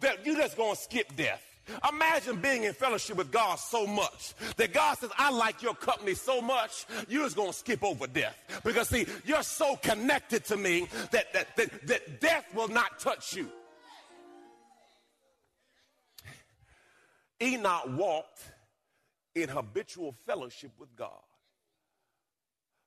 that 0.00 0.24
you 0.24 0.36
just 0.36 0.56
to 0.56 0.76
skip 0.76 1.14
death. 1.16 1.42
Imagine 1.88 2.40
being 2.40 2.64
in 2.64 2.72
fellowship 2.72 3.16
with 3.16 3.30
God 3.30 3.56
so 3.56 3.86
much 3.86 4.34
that 4.56 4.72
God 4.72 4.98
says, 4.98 5.10
I 5.16 5.30
like 5.30 5.62
your 5.62 5.74
company 5.74 6.14
so 6.14 6.40
much, 6.40 6.86
you're 7.08 7.24
just 7.24 7.36
to 7.36 7.52
skip 7.52 7.84
over 7.84 8.06
death. 8.06 8.36
Because, 8.64 8.88
see, 8.88 9.06
you're 9.24 9.42
so 9.42 9.76
connected 9.76 10.44
to 10.46 10.56
me 10.56 10.88
that, 11.12 11.32
that, 11.32 11.56
that, 11.56 11.86
that 11.86 12.20
death 12.20 12.44
will 12.54 12.68
not 12.68 12.98
touch 12.98 13.34
you. 13.34 13.48
Enoch 17.42 17.88
walked 17.96 18.40
in 19.34 19.48
habitual 19.48 20.14
fellowship 20.26 20.72
with 20.78 20.94
God 20.96 21.22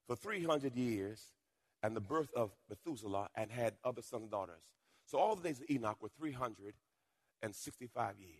for 0.07 0.15
300 0.15 0.75
years 0.75 1.31
and 1.81 1.95
the 1.95 2.01
birth 2.01 2.29
of 2.35 2.51
Methuselah 2.69 3.29
and 3.35 3.51
had 3.51 3.73
other 3.83 4.01
sons 4.01 4.23
and 4.23 4.31
daughters. 4.31 4.63
So 5.05 5.17
all 5.17 5.35
the 5.35 5.43
days 5.43 5.59
of 5.59 5.65
Enoch 5.69 5.97
were 6.01 6.09
365 6.17 8.19
years. 8.19 8.31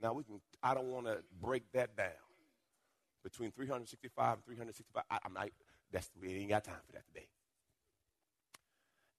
Now 0.00 0.12
we 0.12 0.24
can. 0.24 0.40
I 0.62 0.74
don't 0.74 0.88
want 0.88 1.06
to 1.06 1.18
break 1.40 1.70
that 1.72 1.96
down. 1.96 2.08
Between 3.22 3.52
365 3.52 4.34
and 4.34 4.44
365, 4.44 5.04
I, 5.08 5.18
I'm 5.24 5.32
not. 5.32 5.48
That's 5.92 6.10
we 6.20 6.34
ain't 6.34 6.48
got 6.48 6.64
time 6.64 6.74
for 6.84 6.92
that 6.92 7.06
today. 7.06 7.28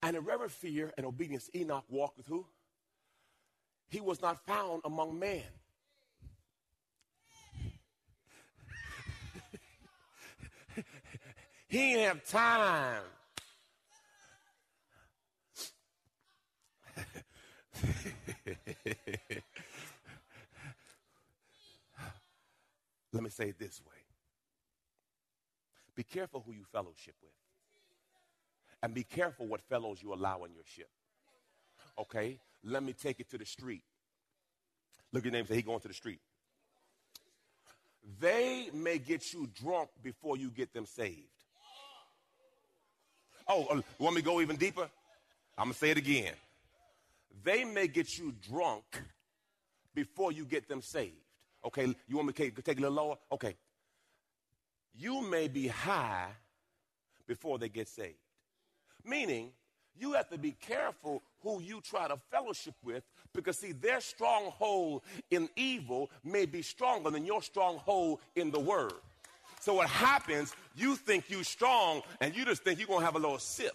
And 0.02 0.18
in 0.18 0.26
reverent 0.26 0.52
fear 0.52 0.92
and 0.98 1.06
obedience, 1.06 1.50
Enoch 1.56 1.86
walked 1.90 2.18
with 2.18 2.28
who? 2.28 2.46
He 3.88 4.02
was 4.02 4.22
not 4.22 4.46
found 4.46 4.82
among 4.84 5.18
men. 5.18 5.44
He 11.74 11.94
didn't 11.94 12.06
have 12.06 12.24
time. 12.26 13.02
Let 23.12 23.24
me 23.24 23.30
say 23.32 23.46
it 23.50 23.58
this 23.58 23.82
way 23.82 23.96
be 25.96 26.04
careful 26.04 26.44
who 26.46 26.52
you 26.54 26.64
fellowship 26.72 27.16
with, 27.24 27.32
and 28.84 28.94
be 28.94 29.04
careful 29.04 29.48
what 29.48 29.62
fellows 29.62 29.98
you 30.04 30.14
allow 30.14 30.44
in 30.44 30.54
your 30.54 30.66
ship. 30.66 30.90
Okay? 31.98 32.40
Let 32.64 32.84
me 32.84 32.94
take 32.94 33.20
it 33.20 33.32
to 33.32 33.40
the 33.40 33.48
street. 33.48 33.82
Look 35.12 35.22
at 35.22 35.26
your 35.26 35.34
name 35.34 35.48
say, 35.48 35.56
He 35.56 35.64
going 35.64 35.80
to 35.80 35.88
the 35.88 35.94
street. 35.96 36.20
They 38.20 38.70
may 38.74 39.00
get 39.00 39.34
you 39.34 39.50
drunk 39.60 39.90
before 40.04 40.38
you 40.38 40.52
get 40.52 40.72
them 40.72 40.86
saved. 40.86 41.43
Oh, 43.48 43.66
uh, 43.66 43.82
want 44.00 44.16
me 44.16 44.22
to 44.22 44.26
go 44.26 44.42
even 44.42 44.56
deeper? 44.56 44.90
I'm 45.58 45.66
going 45.66 45.74
to 45.74 45.80
say 45.80 45.92
it 45.92 45.98
again. 45.98 46.34
They 47.44 47.64
may 47.64 47.88
get 47.88 48.18
you 48.18 48.34
drunk 48.50 48.84
before 49.94 50.32
you 50.32 50.46
get 50.46 50.68
them 50.68 50.82
saved. 50.82 51.14
Okay, 51.66 51.94
you 52.08 52.16
want 52.16 52.28
me 52.28 52.34
to 52.34 52.44
take, 52.44 52.64
take 52.64 52.78
a 52.78 52.82
little 52.82 52.96
lower? 52.96 53.16
Okay. 53.32 53.56
You 54.96 55.22
may 55.22 55.48
be 55.48 55.68
high 55.68 56.30
before 57.28 57.58
they 57.58 57.70
get 57.70 57.88
saved. 57.88 58.18
Meaning, 59.06 59.52
you 59.96 60.14
have 60.14 60.30
to 60.30 60.38
be 60.38 60.52
careful 60.52 61.22
who 61.42 61.62
you 61.62 61.82
try 61.82 62.08
to 62.08 62.18
fellowship 62.32 62.74
with 62.84 63.04
because, 63.34 63.60
see, 63.60 63.72
their 63.72 64.02
stronghold 64.02 65.04
in 65.30 65.50
evil 65.56 66.10
may 66.24 66.46
be 66.46 66.62
stronger 66.62 67.10
than 67.10 67.26
your 67.26 67.42
stronghold 67.42 68.20
in 68.36 68.52
the 68.52 68.60
word. 68.60 68.94
So, 69.64 69.76
what 69.76 69.88
happens, 69.88 70.54
you 70.76 70.98
think 70.98 71.30
you're 71.30 71.46
strong 71.46 72.02
and 72.20 72.36
you 72.36 72.44
just 72.44 72.66
think 72.66 72.80
you're 72.80 72.88
going 72.88 73.00
to 73.00 73.06
have 73.06 73.16
a 73.16 73.20
little 73.20 73.40
sip. 73.40 73.72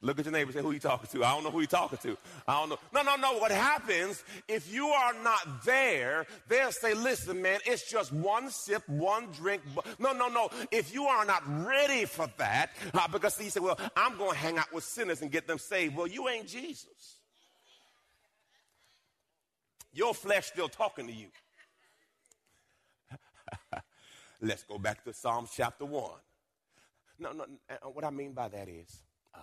Look 0.00 0.18
at 0.18 0.24
your 0.24 0.32
neighbor 0.32 0.48
and 0.48 0.54
say, 0.54 0.62
who 0.62 0.72
you 0.72 0.80
talking 0.80 1.08
to? 1.12 1.24
I 1.24 1.32
don't 1.32 1.44
know 1.44 1.52
who 1.52 1.60
you 1.60 1.68
talking 1.68 1.98
to. 1.98 2.18
I 2.48 2.58
don't 2.58 2.70
know. 2.70 2.78
No, 2.92 3.02
no, 3.02 3.14
no. 3.14 3.38
What 3.38 3.52
happens 3.52 4.24
if 4.48 4.74
you 4.74 4.88
are 4.88 5.14
not 5.22 5.64
there, 5.64 6.26
they'll 6.48 6.72
say, 6.72 6.92
listen, 6.94 7.40
man, 7.40 7.60
it's 7.64 7.88
just 7.88 8.12
one 8.12 8.50
sip, 8.50 8.82
one 8.88 9.28
drink. 9.30 9.62
No, 10.00 10.12
no, 10.12 10.26
no. 10.26 10.50
If 10.72 10.92
you 10.92 11.04
are 11.04 11.24
not 11.24 11.44
ready 11.64 12.04
for 12.04 12.26
that, 12.38 12.72
uh, 12.92 13.06
because 13.06 13.38
he 13.38 13.48
said, 13.48 13.62
well, 13.62 13.78
I'm 13.94 14.18
going 14.18 14.32
to 14.32 14.38
hang 14.38 14.58
out 14.58 14.72
with 14.72 14.82
sinners 14.82 15.22
and 15.22 15.30
get 15.30 15.46
them 15.46 15.58
saved. 15.58 15.94
Well, 15.94 16.08
you 16.08 16.28
ain't 16.28 16.48
Jesus. 16.48 17.20
Your 19.94 20.14
flesh 20.14 20.46
still 20.46 20.68
talking 20.68 21.06
to 21.06 21.12
you. 21.12 21.28
Let's 24.42 24.64
go 24.64 24.76
back 24.76 25.04
to 25.04 25.14
Psalms 25.14 25.50
chapter 25.56 25.84
1. 25.84 26.10
No, 27.20 27.32
no, 27.32 27.44
uh, 27.44 27.74
uh, 27.74 27.88
what 27.90 28.04
I 28.04 28.10
mean 28.10 28.32
by 28.32 28.48
that 28.48 28.68
is, 28.68 29.02
uh, 29.34 29.38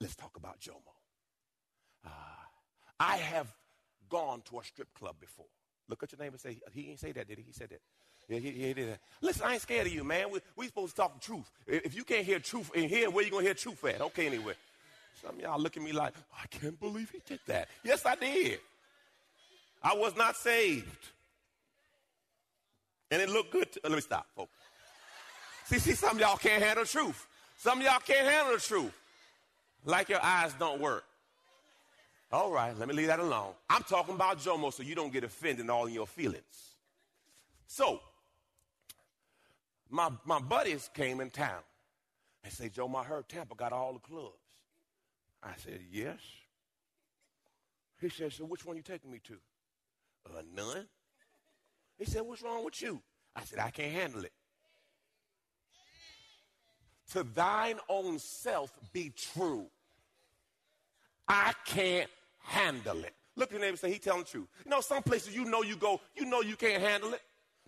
Let's 0.00 0.16
talk 0.16 0.36
about 0.36 0.58
Jomo. 0.60 0.94
Uh, 2.06 2.08
I 2.98 3.18
have 3.18 3.48
gone 4.08 4.40
to 4.48 4.60
a 4.60 4.64
strip 4.64 4.92
club 4.94 5.16
before. 5.20 5.46
Look 5.88 6.02
at 6.02 6.12
your 6.12 6.20
neighbor 6.20 6.34
and 6.34 6.40
say, 6.40 6.58
he 6.72 6.84
didn't 6.84 7.00
say 7.00 7.12
that, 7.12 7.28
did 7.28 7.36
he? 7.36 7.44
He 7.44 7.52
said 7.52 7.68
that. 7.68 7.80
Yeah, 8.28 8.38
he, 8.38 8.50
he 8.50 8.72
did 8.72 8.88
that. 8.92 9.00
Listen, 9.20 9.42
I 9.46 9.54
ain't 9.54 9.62
scared 9.62 9.86
of 9.86 9.92
you, 9.92 10.04
man. 10.04 10.30
We, 10.30 10.40
we 10.56 10.66
supposed 10.66 10.96
to 10.96 11.02
talk 11.02 11.20
the 11.20 11.20
truth. 11.20 11.50
If 11.66 11.94
you 11.94 12.04
can't 12.04 12.24
hear 12.24 12.38
truth 12.38 12.70
in 12.74 12.88
here, 12.88 13.10
where 13.10 13.24
you 13.24 13.30
going 13.30 13.44
to 13.44 13.48
hear 13.48 13.54
truth 13.54 13.84
at? 13.84 14.00
Okay, 14.00 14.26
anyway. 14.26 14.54
Some 15.20 15.34
of 15.34 15.40
y'all 15.40 15.60
look 15.60 15.76
at 15.76 15.82
me 15.82 15.92
like, 15.92 16.14
oh, 16.16 16.36
I 16.42 16.46
can't 16.46 16.78
believe 16.80 17.10
he 17.10 17.20
did 17.26 17.40
that. 17.46 17.68
Yes, 17.84 18.06
I 18.06 18.14
did. 18.14 18.60
I 19.82 19.94
was 19.94 20.16
not 20.16 20.36
saved. 20.36 21.08
And 23.10 23.20
it 23.20 23.28
looked 23.28 23.52
good. 23.52 23.70
To, 23.72 23.80
let 23.84 23.92
me 23.92 24.00
stop, 24.00 24.26
folks. 24.36 24.52
See, 25.66 25.78
see, 25.78 25.92
some 25.92 26.18
y'all 26.18 26.36
can't 26.36 26.62
handle 26.62 26.84
the 26.84 26.90
truth. 26.90 27.26
Some 27.58 27.80
y'all 27.80 28.00
can't 28.00 28.26
handle 28.26 28.54
the 28.54 28.60
truth. 28.60 28.96
Like 29.84 30.08
your 30.08 30.22
eyes 30.22 30.52
don't 30.58 30.80
work. 30.80 31.04
All 32.32 32.50
right, 32.52 32.76
let 32.78 32.86
me 32.86 32.94
leave 32.94 33.08
that 33.08 33.18
alone. 33.18 33.52
I'm 33.68 33.82
talking 33.82 34.14
about 34.14 34.38
Jomo 34.38 34.72
so 34.72 34.82
you 34.84 34.94
don't 34.94 35.12
get 35.12 35.24
offended 35.24 35.64
in 35.64 35.70
all 35.70 35.86
in 35.86 35.94
your 35.94 36.06
feelings. 36.06 36.76
So, 37.66 38.00
my, 39.88 40.10
my 40.24 40.38
buddies 40.38 40.88
came 40.94 41.20
in 41.20 41.30
town 41.30 41.60
and 42.44 42.52
say, 42.52 42.68
Joe, 42.68 42.92
I 42.96 43.02
heard 43.02 43.28
Tampa 43.28 43.56
got 43.56 43.72
all 43.72 43.92
the 43.92 43.98
clubs. 43.98 44.36
I 45.42 45.52
said, 45.56 45.80
yes. 45.90 46.18
He 48.00 48.08
said, 48.08 48.32
so 48.32 48.44
which 48.44 48.64
one 48.64 48.76
you 48.76 48.82
taking 48.82 49.10
me 49.10 49.20
to? 49.24 49.36
Uh, 50.26 50.42
none. 50.54 50.86
He 52.00 52.06
said, 52.06 52.22
what's 52.22 52.42
wrong 52.42 52.64
with 52.64 52.82
you? 52.82 53.00
I 53.36 53.44
said, 53.44 53.60
I 53.60 53.70
can't 53.70 53.92
handle 53.92 54.24
it 54.24 54.32
to 57.12 57.24
thine 57.34 57.78
own 57.88 58.18
self 58.18 58.70
be 58.92 59.12
true. 59.16 59.66
I 61.28 61.52
can't 61.64 62.10
handle 62.42 63.04
it. 63.04 63.14
Look 63.36 63.48
at 63.48 63.52
your 63.52 63.60
neighbor 63.60 63.70
and 63.70 63.78
say, 63.78 63.92
he 63.92 63.98
telling 63.98 64.22
the 64.22 64.28
truth. 64.28 64.48
You 64.64 64.70
know, 64.70 64.80
some 64.80 65.02
places 65.02 65.34
you 65.34 65.44
know 65.44 65.62
you 65.62 65.76
go, 65.76 66.00
you 66.16 66.26
know 66.26 66.40
you 66.40 66.56
can't 66.56 66.82
handle 66.82 67.12
it, 67.12 67.22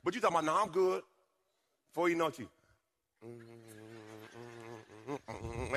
but 0.05 0.15
you 0.15 0.21
talking 0.21 0.39
about, 0.39 0.45
no, 0.45 0.63
I'm 0.63 0.69
good. 0.71 1.03
Before 1.93 2.09
you 2.09 2.17
know 2.17 2.29
it, 2.29 2.39
you. 2.39 2.49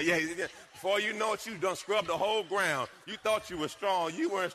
Yeah, 0.01 0.17
yeah. 0.17 0.47
Before 0.73 0.99
you 0.99 1.13
know 1.13 1.33
it, 1.33 1.45
you 1.45 1.55
done 1.55 1.75
scrubbed 1.75 2.07
the 2.07 2.17
whole 2.17 2.43
ground. 2.43 2.89
You 3.07 3.15
thought 3.17 3.49
you 3.49 3.57
were 3.57 3.67
strong. 3.67 4.13
You 4.13 4.29
weren't. 4.29 4.53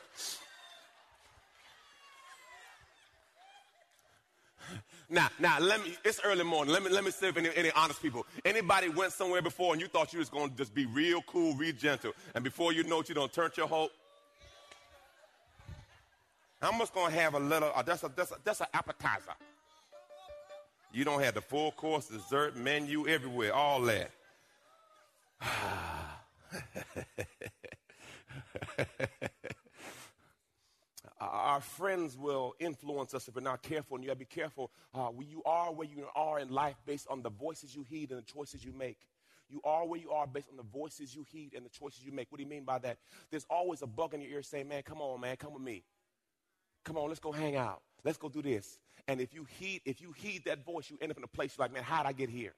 Now, 5.11 5.27
now, 5.39 5.59
let 5.59 5.83
me, 5.83 5.93
it's 6.05 6.21
early 6.23 6.45
morning. 6.45 6.73
Let 6.73 6.83
me, 6.83 6.89
let 6.89 7.03
me 7.03 7.11
see 7.11 7.27
if 7.27 7.35
any, 7.35 7.49
any 7.53 7.69
honest 7.71 8.01
people. 8.01 8.25
Anybody 8.45 8.87
went 8.87 9.11
somewhere 9.11 9.41
before 9.41 9.73
and 9.73 9.81
you 9.81 9.89
thought 9.89 10.13
you 10.13 10.19
was 10.19 10.29
going 10.29 10.49
to 10.49 10.55
just 10.55 10.73
be 10.73 10.85
real 10.85 11.21
cool, 11.27 11.53
real 11.55 11.75
gentle. 11.75 12.13
And 12.33 12.45
before 12.45 12.71
you 12.71 12.85
know 12.85 13.01
it, 13.01 13.09
you 13.09 13.15
don't 13.15 13.31
turn 13.31 13.51
your 13.57 13.67
hope. 13.67 13.91
I'm 16.61 16.79
just 16.79 16.93
going 16.93 17.11
to 17.11 17.19
have 17.19 17.33
a 17.33 17.39
little, 17.39 17.73
uh, 17.75 17.81
that's, 17.81 18.03
a, 18.03 18.11
that's, 18.15 18.31
a, 18.31 18.35
that's 18.41 18.61
an 18.61 18.67
appetizer. 18.73 19.33
You 20.93 21.03
don't 21.03 21.21
have 21.21 21.33
the 21.33 21.41
full 21.41 21.73
course, 21.73 22.07
dessert, 22.07 22.55
menu, 22.55 23.05
everywhere, 23.05 23.53
all 23.53 23.81
that. 23.81 24.11
our 31.21 31.61
friends 31.61 32.17
will 32.17 32.55
influence 32.59 33.13
us 33.13 33.27
if 33.27 33.35
we're 33.35 33.41
not 33.41 33.61
careful, 33.61 33.95
and 33.95 34.03
you 34.03 34.09
got 34.09 34.13
to 34.15 34.19
be 34.19 34.25
careful. 34.25 34.71
Uh, 34.93 35.09
you 35.27 35.43
are 35.45 35.71
where 35.71 35.87
you 35.87 36.07
are 36.15 36.39
in 36.39 36.49
life 36.49 36.75
based 36.85 37.07
on 37.09 37.21
the 37.21 37.29
voices 37.29 37.75
you 37.75 37.83
heed 37.83 38.11
and 38.11 38.19
the 38.19 38.25
choices 38.25 38.63
you 38.65 38.73
make. 38.73 38.97
You 39.49 39.61
are 39.63 39.85
where 39.85 39.99
you 39.99 40.11
are 40.11 40.25
based 40.25 40.49
on 40.49 40.57
the 40.57 40.63
voices 40.63 41.13
you 41.13 41.25
heed 41.29 41.53
and 41.55 41.65
the 41.65 41.69
choices 41.69 42.03
you 42.03 42.11
make. 42.11 42.31
What 42.31 42.37
do 42.37 42.43
you 42.43 42.49
mean 42.49 42.63
by 42.63 42.79
that? 42.79 42.97
There's 43.29 43.45
always 43.49 43.81
a 43.81 43.87
bug 43.87 44.13
in 44.13 44.21
your 44.21 44.31
ear 44.31 44.41
saying, 44.41 44.67
Man, 44.67 44.81
come 44.83 45.01
on, 45.01 45.19
man, 45.19 45.35
come 45.35 45.53
with 45.53 45.61
me. 45.61 45.83
Come 46.83 46.97
on, 46.97 47.09
let's 47.09 47.19
go 47.19 47.31
hang 47.31 47.55
out. 47.55 47.81
Let's 48.03 48.17
go 48.17 48.29
do 48.29 48.41
this. 48.41 48.79
And 49.07 49.21
if 49.21 49.33
you 49.33 49.45
heed, 49.59 49.81
if 49.85 50.01
you 50.01 50.13
heed 50.13 50.43
that 50.45 50.65
voice, 50.65 50.89
you 50.89 50.97
end 51.01 51.11
up 51.11 51.17
in 51.17 51.23
a 51.23 51.27
place 51.27 51.55
you're 51.57 51.63
like, 51.63 51.73
man, 51.73 51.83
how'd 51.83 52.05
I 52.05 52.13
get 52.13 52.29
here? 52.29 52.53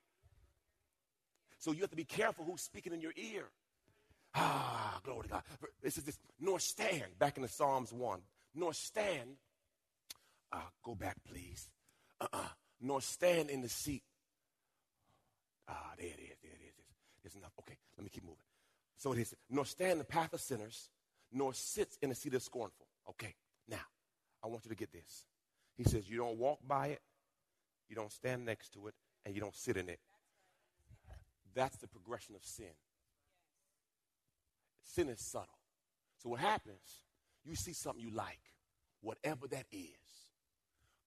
So 1.60 1.72
you 1.72 1.82
have 1.82 1.90
to 1.90 1.96
be 1.96 2.06
careful 2.06 2.46
who's 2.46 2.62
speaking 2.62 2.94
in 2.94 3.02
your 3.02 3.14
ear. 3.16 3.46
Ah, 4.36 5.00
glory 5.04 5.24
to 5.24 5.30
God. 5.30 5.44
This 5.82 5.98
is 5.98 6.04
this, 6.04 6.18
nor 6.40 6.60
stand, 6.60 7.20
back 7.20 7.38
in 7.38 7.44
the 7.44 7.50
Psalms 7.50 7.92
1 7.92 8.20
nor 8.56 8.74
stand, 8.74 9.38
uh, 10.52 10.58
go 10.84 10.96
back, 10.96 11.18
please, 11.28 11.70
uh-uh, 12.22 12.50
nor 12.82 13.02
stand 13.02 13.50
in 13.50 13.62
the 13.62 13.70
seat. 13.70 14.04
Ah, 15.68 15.94
there 15.98 16.08
it 16.08 16.20
is, 16.20 16.38
there 16.42 16.52
it 16.52 16.74
is. 16.78 16.86
There's 17.24 17.36
enough. 17.36 17.54
Okay, 17.60 17.78
let 17.98 18.04
me 18.04 18.10
keep 18.10 18.24
moving. 18.24 18.38
So 18.98 19.14
it 19.14 19.20
is, 19.20 19.34
nor 19.50 19.66
stand 19.66 19.94
in 19.94 19.98
the 20.00 20.04
path 20.04 20.34
of 20.34 20.42
sinners, 20.42 20.90
nor 21.32 21.54
sits 21.54 21.98
in 22.02 22.10
the 22.10 22.16
seat 22.16 22.34
of 22.34 22.44
scornful. 22.44 22.88
Okay, 23.10 23.34
now, 23.68 23.78
I 24.44 24.48
want 24.48 24.66
you 24.66 24.70
to 24.70 24.76
get 24.76 24.92
this. 24.92 25.26
He 25.76 25.84
says, 25.84 26.10
you 26.10 26.18
don't 26.18 26.38
walk 26.38 26.60
by 26.68 26.88
it, 26.88 27.02
you 27.90 27.96
don't 27.96 28.12
stand 28.12 28.46
next 28.46 28.74
to 28.74 28.88
it, 28.88 28.94
and 29.26 29.34
you 29.34 29.42
don't 29.42 29.56
sit 29.56 29.78
in 29.78 29.90
it. 29.90 30.00
That's 31.56 31.78
the 31.78 31.88
progression 31.88 32.36
of 32.36 32.44
sin. 32.44 32.74
Sin 34.84 35.10
is 35.10 35.20
subtle. 35.20 35.48
So 36.22 36.30
what 36.30 36.40
happens 36.40 37.04
you 37.46 37.56
see 37.56 37.74
something 37.74 38.04
you 38.04 38.12
like, 38.12 38.40
whatever 39.02 39.48
that 39.48 39.66
is 39.72 39.90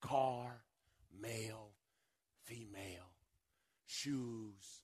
car, 0.01 0.63
male, 1.21 1.71
female, 2.45 3.11
shoes, 3.87 4.83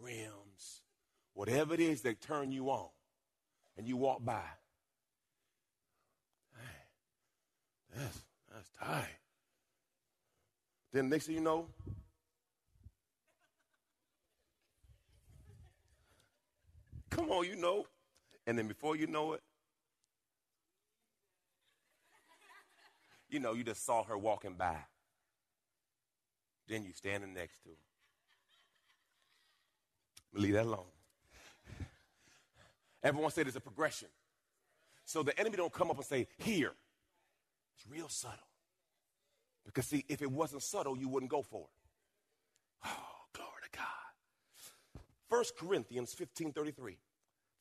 rims, 0.00 0.82
whatever 1.34 1.74
it 1.74 1.80
is 1.80 2.02
that 2.02 2.20
turn 2.20 2.52
you 2.52 2.68
on. 2.70 2.88
and 3.76 3.86
you 3.88 3.96
walk 3.96 4.24
by. 4.24 4.42
That's, 7.96 8.22
that's 8.52 8.70
tight. 8.78 9.08
Then 10.92 11.08
next 11.08 11.26
thing 11.26 11.36
you 11.36 11.40
know, 11.40 11.66
come 17.10 17.30
on, 17.30 17.46
you 17.46 17.56
know. 17.56 17.86
And 18.46 18.58
then 18.58 18.68
before 18.68 18.96
you 18.96 19.06
know 19.06 19.32
it, 19.32 19.42
you 23.28 23.40
know, 23.40 23.52
you 23.54 23.64
just 23.64 23.84
saw 23.84 24.04
her 24.04 24.16
walking 24.16 24.54
by. 24.54 24.76
Then 26.68 26.84
you 26.84 26.92
standing 26.92 27.34
next 27.34 27.62
to 27.64 27.70
her. 27.70 27.76
Leave 30.40 30.54
that 30.54 30.66
alone. 30.66 30.84
Everyone 33.02 33.30
said 33.30 33.46
it's 33.46 33.56
a 33.56 33.60
progression. 33.60 34.08
So 35.04 35.22
the 35.22 35.38
enemy 35.38 35.56
don't 35.56 35.72
come 35.72 35.90
up 35.90 35.96
and 35.96 36.04
say, 36.04 36.26
here. 36.38 36.72
It's 37.76 37.86
real 37.88 38.08
subtle. 38.08 38.38
Because 39.64 39.86
see, 39.86 40.04
if 40.08 40.22
it 40.22 40.30
wasn't 40.30 40.62
subtle, 40.62 40.96
you 40.96 41.08
wouldn't 41.08 41.30
go 41.30 41.42
for 41.42 41.62
it. 41.62 42.86
Oh, 42.86 43.24
glory 43.32 43.50
to 43.70 43.78
God. 43.78 45.02
1 45.28 45.44
Corinthians 45.58 46.12
15 46.14 46.52
33. 46.52 46.98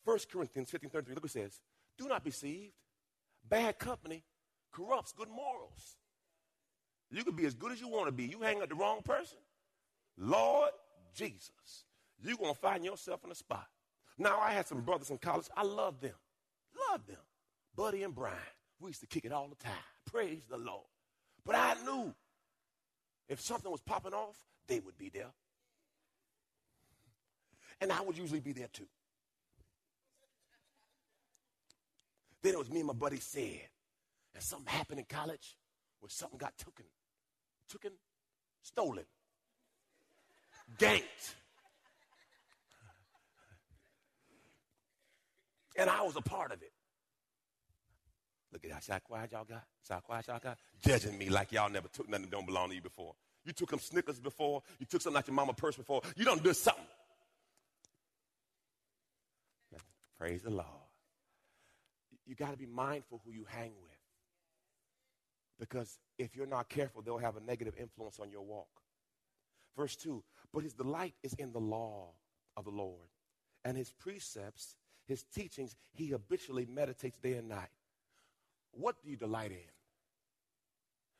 1 0.03 0.17
Corinthians 0.31 0.69
15 0.69 0.89
33. 0.89 1.15
Look 1.15 1.23
what 1.23 1.29
it 1.29 1.33
says. 1.33 1.59
Do 1.97 2.07
not 2.07 2.23
be 2.23 2.29
deceived. 2.29 2.73
Bad 3.47 3.77
company 3.79 4.23
corrupts 4.75 5.13
good 5.13 5.29
morals. 5.29 5.95
You 7.11 7.23
can 7.23 7.35
be 7.35 7.45
as 7.45 7.53
good 7.53 7.71
as 7.71 7.79
you 7.79 7.87
want 7.87 8.07
to 8.07 8.11
be. 8.11 8.25
You 8.25 8.41
hang 8.41 8.59
with 8.59 8.69
the 8.69 8.75
wrong 8.75 9.01
person. 9.03 9.37
Lord 10.17 10.71
Jesus, 11.15 11.85
you're 12.21 12.35
going 12.35 12.53
to 12.53 12.59
find 12.59 12.83
yourself 12.83 13.23
in 13.23 13.31
a 13.31 13.35
spot. 13.35 13.67
Now, 14.17 14.39
I 14.39 14.51
had 14.51 14.67
some 14.67 14.81
brothers 14.81 15.09
in 15.09 15.17
college. 15.17 15.47
I 15.55 15.63
love 15.63 16.01
them. 16.01 16.15
Love 16.91 17.05
them. 17.07 17.17
Buddy 17.75 18.03
and 18.03 18.13
Brian. 18.13 18.37
We 18.79 18.89
used 18.89 19.01
to 19.01 19.07
kick 19.07 19.25
it 19.25 19.31
all 19.31 19.47
the 19.47 19.55
time. 19.55 19.73
Praise 20.05 20.43
the 20.49 20.57
Lord. 20.57 20.85
But 21.45 21.55
I 21.55 21.75
knew 21.85 22.13
if 23.29 23.39
something 23.39 23.71
was 23.71 23.81
popping 23.81 24.13
off, 24.13 24.35
they 24.67 24.79
would 24.79 24.97
be 24.97 25.09
there. 25.09 25.31
And 27.81 27.91
I 27.91 28.01
would 28.01 28.17
usually 28.17 28.39
be 28.39 28.53
there 28.53 28.69
too. 28.71 28.87
Then 32.41 32.53
it 32.53 32.59
was 32.59 32.69
me 32.69 32.79
and 32.79 32.87
my 32.87 32.93
buddy 32.93 33.19
said, 33.19 33.61
and 34.35 34.43
something 34.43 34.71
happened 34.71 34.99
in 34.99 35.05
college 35.05 35.57
where 36.01 36.09
something 36.09 36.37
got 36.37 36.55
taken, 36.57 36.85
taken, 37.71 37.91
stolen, 38.61 39.05
ganked. 40.77 41.33
And 45.77 45.89
I 45.89 46.03
was 46.03 46.15
a 46.15 46.21
part 46.21 46.51
of 46.51 46.61
it. 46.61 46.71
Look 48.51 48.63
at 48.63 48.87
that. 48.87 49.03
Quiet 49.03 49.31
y'all 49.31 49.43
got? 49.43 49.63
See 49.81 49.93
quiet 50.03 50.27
y'all 50.27 50.39
got? 50.39 50.57
Judging 50.85 51.17
me 51.17 51.29
like 51.29 51.51
y'all 51.51 51.69
never 51.69 51.87
took 51.89 52.07
nothing 52.07 52.25
that 52.25 52.31
don't 52.31 52.45
belong 52.45 52.69
to 52.69 52.75
you 52.75 52.81
before. 52.81 53.13
You 53.43 53.51
took 53.51 53.69
some 53.69 53.79
Snickers 53.79 54.19
before. 54.19 54.63
You 54.79 54.85
took 54.85 55.01
something 55.01 55.17
out 55.17 55.27
your 55.27 55.35
mama 55.35 55.53
purse 55.53 55.75
before. 55.75 56.01
You 56.15 56.23
don't 56.23 56.43
do 56.43 56.53
something. 56.53 56.85
Praise 60.17 60.43
the 60.43 60.49
Lord. 60.49 60.65
You 62.25 62.35
got 62.35 62.51
to 62.51 62.57
be 62.57 62.65
mindful 62.65 63.21
who 63.25 63.31
you 63.31 63.45
hang 63.47 63.73
with. 63.83 63.94
Because 65.59 65.99
if 66.17 66.35
you're 66.35 66.45
not 66.45 66.69
careful, 66.69 67.01
they'll 67.01 67.17
have 67.17 67.37
a 67.37 67.41
negative 67.41 67.75
influence 67.79 68.19
on 68.19 68.29
your 68.29 68.41
walk. 68.41 68.67
Verse 69.77 69.95
2 69.95 70.23
But 70.53 70.63
his 70.63 70.73
delight 70.73 71.15
is 71.23 71.33
in 71.33 71.51
the 71.51 71.59
law 71.59 72.11
of 72.57 72.65
the 72.65 72.71
Lord, 72.71 73.09
and 73.63 73.77
his 73.77 73.91
precepts 73.91 74.75
his 75.07 75.23
teachings, 75.23 75.75
he 75.93 76.07
habitually 76.07 76.65
meditates 76.65 77.17
day 77.19 77.33
and 77.33 77.47
night. 77.47 77.69
What 78.71 79.01
do 79.03 79.09
you 79.09 79.15
delight 79.15 79.51
in? 79.51 79.71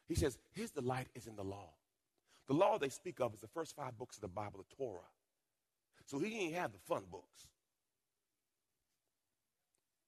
He 0.07 0.15
says 0.15 0.37
his 0.53 0.71
delight 0.71 1.07
is 1.15 1.27
in 1.27 1.35
the 1.35 1.43
law. 1.43 1.69
The 2.47 2.53
law 2.53 2.77
they 2.77 2.89
speak 2.89 3.19
of 3.19 3.33
is 3.33 3.41
the 3.41 3.47
first 3.47 3.75
five 3.75 3.97
books 3.97 4.17
of 4.17 4.21
the 4.21 4.27
Bible, 4.27 4.63
the 4.69 4.75
Torah. 4.75 4.99
So 6.05 6.19
he 6.19 6.37
ain't 6.37 6.55
have 6.55 6.71
the 6.71 6.79
fun 6.79 7.03
books. 7.11 7.47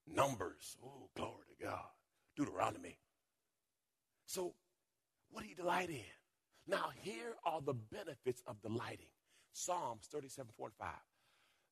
Numbers, 0.07 0.77
oh, 0.85 1.09
glory 1.15 1.45
to 1.57 1.65
God. 1.65 1.85
Deuteronomy. 2.35 2.97
So, 4.27 4.53
what 5.31 5.43
do 5.43 5.49
you 5.49 5.55
delight 5.55 5.89
in? 5.89 6.03
Now, 6.67 6.89
here 7.01 7.35
are 7.45 7.61
the 7.61 7.73
benefits 7.73 8.43
of 8.45 8.61
delighting. 8.61 9.07
Psalms 9.53 10.05
37, 10.11 10.51
4 10.55 10.67
and 10.67 10.75
5. 10.75 10.89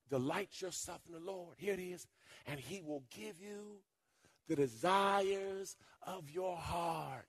Delight 0.09 0.61
yourself 0.61 1.01
in 1.05 1.13
the 1.13 1.19
Lord. 1.19 1.55
Here 1.57 1.73
it 1.73 1.79
is. 1.79 2.07
And 2.47 2.59
he 2.59 2.81
will 2.81 3.03
give 3.11 3.41
you 3.41 3.81
the 4.47 4.55
desires 4.55 5.75
of 6.01 6.29
your 6.29 6.55
heart. 6.55 7.27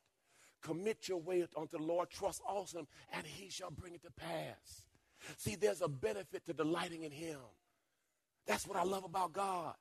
Commit 0.63 1.09
your 1.09 1.19
way 1.19 1.45
unto 1.57 1.77
the 1.77 1.83
Lord. 1.83 2.09
Trust 2.11 2.41
also 2.49 2.81
him, 2.81 2.87
and 3.13 3.27
he 3.27 3.51
shall 3.51 3.71
bring 3.71 3.95
it 3.95 4.03
to 4.05 4.11
pass. 4.13 4.83
See, 5.39 5.57
there's 5.57 5.83
a 5.83 5.89
benefit 5.89 6.47
to 6.47 6.53
delighting 6.53 7.03
in 7.03 7.11
him. 7.11 7.39
That's 8.47 8.67
what 8.67 8.77
I 8.77 8.85
love 8.85 9.05
about 9.05 9.33
God. 9.33 9.75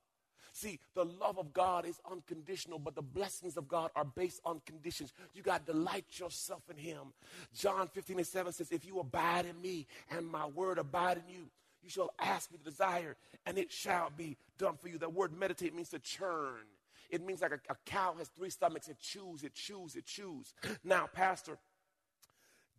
See, 0.55 0.79
the 0.93 1.03
love 1.03 1.37
of 1.37 1.51
God 1.51 1.85
is 1.85 1.99
unconditional, 2.09 2.79
but 2.79 2.95
the 2.95 3.01
blessings 3.01 3.57
of 3.57 3.67
God 3.67 3.91
are 3.93 4.05
based 4.05 4.39
on 4.45 4.61
conditions. 4.65 5.11
You 5.33 5.43
got 5.43 5.65
to 5.65 5.73
delight 5.73 6.05
yourself 6.17 6.61
in 6.69 6.77
Him. 6.77 7.11
John 7.53 7.89
15 7.89 8.19
and 8.19 8.25
7 8.25 8.53
says, 8.53 8.71
If 8.71 8.85
you 8.85 9.01
abide 9.01 9.45
in 9.45 9.61
me 9.61 9.85
and 10.09 10.25
my 10.25 10.45
word 10.45 10.77
abide 10.77 11.17
in 11.17 11.23
you, 11.27 11.49
you 11.83 11.89
shall 11.89 12.09
ask 12.21 12.49
me 12.53 12.57
the 12.63 12.71
desire, 12.71 13.17
and 13.45 13.57
it 13.57 13.69
shall 13.69 14.09
be 14.15 14.37
done 14.57 14.77
for 14.77 14.87
you. 14.87 14.97
That 14.97 15.11
word 15.11 15.37
meditate 15.37 15.75
means 15.75 15.89
to 15.89 15.99
churn. 15.99 16.61
It 17.09 17.21
means 17.21 17.41
like 17.41 17.51
a, 17.51 17.59
a 17.69 17.75
cow 17.85 18.15
has 18.17 18.29
three 18.29 18.49
stomachs. 18.49 18.87
It 18.87 18.97
chews, 18.97 19.43
it 19.43 19.55
chews, 19.55 19.97
it 19.97 20.05
chews. 20.05 20.53
Now, 20.85 21.09
Pastor, 21.11 21.57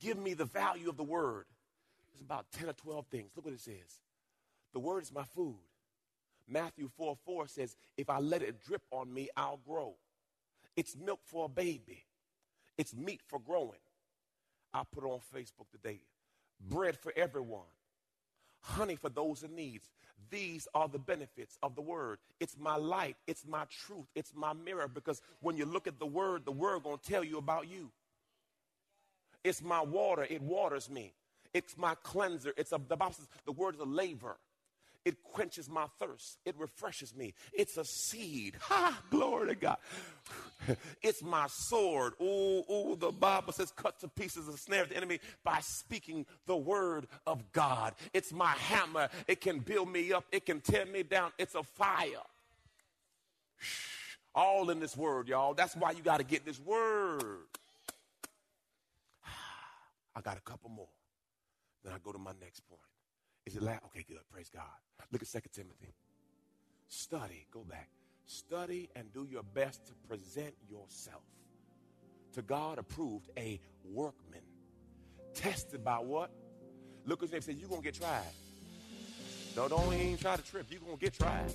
give 0.00 0.16
me 0.16 0.32
the 0.32 0.46
value 0.46 0.88
of 0.88 0.96
the 0.96 1.04
word. 1.04 1.44
It's 2.14 2.22
about 2.22 2.46
10 2.52 2.70
or 2.70 2.72
12 2.72 3.06
things. 3.08 3.32
Look 3.36 3.44
what 3.44 3.52
it 3.52 3.60
says. 3.60 4.00
The 4.72 4.80
word 4.80 5.02
is 5.02 5.12
my 5.12 5.24
food. 5.24 5.56
Matthew 6.48 6.88
4 6.96 7.16
4 7.24 7.48
says, 7.48 7.76
If 7.96 8.10
I 8.10 8.18
let 8.18 8.42
it 8.42 8.64
drip 8.64 8.82
on 8.90 9.12
me, 9.12 9.28
I'll 9.36 9.60
grow. 9.66 9.94
It's 10.76 10.96
milk 10.96 11.20
for 11.24 11.46
a 11.46 11.48
baby, 11.48 12.04
it's 12.78 12.94
meat 12.94 13.20
for 13.26 13.38
growing. 13.38 13.80
I 14.74 14.82
put 14.92 15.04
on 15.04 15.20
Facebook 15.34 15.70
today 15.70 16.00
bread 16.60 16.96
for 16.98 17.12
everyone 17.16 17.66
honey 18.66 18.96
for 18.96 19.08
those 19.08 19.42
in 19.42 19.54
need. 19.54 19.80
These 20.30 20.66
are 20.74 20.88
the 20.88 20.98
benefits 20.98 21.56
of 21.62 21.74
the 21.74 21.82
word. 21.82 22.18
It's 22.40 22.56
my 22.58 22.76
light, 22.76 23.16
it's 23.26 23.46
my 23.46 23.64
truth, 23.86 24.06
it's 24.14 24.32
my 24.34 24.52
mirror 24.52 24.88
because 24.88 25.20
when 25.40 25.56
you 25.56 25.64
look 25.64 25.86
at 25.86 25.98
the 25.98 26.06
word, 26.06 26.44
the 26.44 26.52
word 26.52 26.82
going 26.82 26.98
to 26.98 27.10
tell 27.10 27.22
you 27.22 27.38
about 27.38 27.68
you. 27.68 27.90
It's 29.44 29.62
my 29.62 29.80
water, 29.80 30.26
it 30.28 30.42
waters 30.42 30.90
me. 30.90 31.12
It's 31.54 31.78
my 31.78 31.94
cleanser. 32.02 32.52
It's 32.56 32.72
a, 32.72 32.80
the 32.88 32.96
Bible 32.96 33.14
says 33.14 33.28
the 33.46 33.52
word 33.52 33.76
is 33.76 33.80
a 33.80 33.84
laver. 33.84 34.36
It 35.06 35.22
quenches 35.22 35.70
my 35.70 35.86
thirst. 36.00 36.38
It 36.44 36.56
refreshes 36.58 37.14
me. 37.14 37.32
It's 37.52 37.76
a 37.76 37.84
seed. 37.84 38.56
Ha! 38.66 39.00
Glory 39.08 39.50
to 39.50 39.54
God. 39.54 39.76
It's 41.00 41.22
my 41.22 41.46
sword. 41.46 42.14
Oh, 42.20 42.64
oh, 42.68 42.96
the 42.96 43.12
Bible 43.12 43.52
says, 43.52 43.70
cut 43.70 44.00
to 44.00 44.08
pieces 44.08 44.46
the 44.46 44.58
snare 44.58 44.82
of 44.82 44.88
the 44.88 44.96
enemy 44.96 45.20
by 45.44 45.60
speaking 45.60 46.26
the 46.46 46.56
word 46.56 47.06
of 47.24 47.52
God. 47.52 47.94
It's 48.12 48.32
my 48.32 48.50
hammer. 48.50 49.08
It 49.28 49.40
can 49.40 49.60
build 49.60 49.92
me 49.92 50.12
up. 50.12 50.24
It 50.32 50.44
can 50.44 50.60
tear 50.60 50.84
me 50.84 51.04
down. 51.04 51.30
It's 51.38 51.54
a 51.54 51.62
fire. 51.62 52.26
All 54.34 54.70
in 54.70 54.80
this 54.80 54.96
word, 54.96 55.28
y'all. 55.28 55.54
That's 55.54 55.76
why 55.76 55.92
you 55.92 56.02
got 56.02 56.16
to 56.16 56.24
get 56.24 56.44
this 56.44 56.58
word. 56.58 57.46
I 60.16 60.20
got 60.20 60.36
a 60.36 60.40
couple 60.40 60.70
more. 60.70 60.88
Then 61.84 61.92
I 61.92 61.98
go 62.02 62.10
to 62.10 62.18
my 62.18 62.32
next 62.40 62.68
point. 62.68 62.85
Is 63.46 63.56
it 63.56 63.62
loud? 63.62 63.80
Okay, 63.86 64.04
good. 64.06 64.18
Praise 64.30 64.50
God. 64.52 64.64
Look 65.12 65.22
at 65.22 65.28
2 65.28 65.38
Timothy. 65.52 65.94
Study, 66.88 67.46
go 67.50 67.64
back. 67.64 67.88
Study 68.26 68.90
and 68.96 69.12
do 69.12 69.26
your 69.30 69.42
best 69.42 69.86
to 69.86 69.92
present 70.08 70.54
yourself 70.68 71.22
to 72.36 72.42
God 72.42 72.78
approved, 72.78 73.30
a 73.38 73.58
workman. 73.84 74.42
Tested 75.34 75.82
by 75.82 75.96
what? 75.96 76.30
Look 77.06 77.22
at 77.22 77.30
his 77.30 77.32
name 77.32 77.40
says, 77.40 77.56
You're 77.56 77.68
going 77.68 77.80
to 77.80 77.84
get 77.84 77.94
tried. 77.94 78.22
No, 79.56 79.68
don't 79.68 79.94
even 79.94 80.18
try 80.18 80.36
to 80.36 80.42
trip. 80.42 80.66
You're 80.68 80.80
going 80.80 80.98
to 80.98 81.00
get 81.02 81.14
tried. 81.14 81.54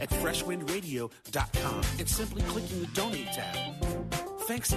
at 0.00 0.10
freshwindradio.com 0.10 1.80
and 1.98 2.08
simply 2.08 2.42
clicking 2.42 2.80
the 2.80 2.86
donate 2.88 3.32
tab. 3.32 3.56
Thanks. 4.42 4.74